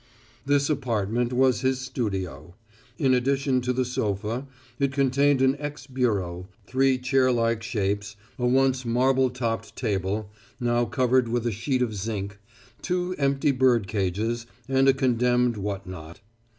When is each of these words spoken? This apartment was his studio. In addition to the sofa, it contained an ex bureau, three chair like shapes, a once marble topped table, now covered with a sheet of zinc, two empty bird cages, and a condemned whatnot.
This 0.47 0.67
apartment 0.67 1.31
was 1.31 1.61
his 1.61 1.79
studio. 1.79 2.55
In 2.97 3.13
addition 3.13 3.61
to 3.61 3.71
the 3.71 3.85
sofa, 3.85 4.47
it 4.79 4.91
contained 4.91 5.43
an 5.43 5.55
ex 5.59 5.85
bureau, 5.85 6.47
three 6.65 6.97
chair 6.97 7.31
like 7.31 7.61
shapes, 7.61 8.15
a 8.39 8.47
once 8.47 8.83
marble 8.83 9.29
topped 9.29 9.75
table, 9.75 10.31
now 10.59 10.85
covered 10.85 11.27
with 11.27 11.45
a 11.45 11.51
sheet 11.51 11.83
of 11.83 11.93
zinc, 11.93 12.39
two 12.81 13.13
empty 13.19 13.51
bird 13.51 13.87
cages, 13.87 14.47
and 14.67 14.87
a 14.87 14.93
condemned 14.95 15.55
whatnot. 15.55 16.21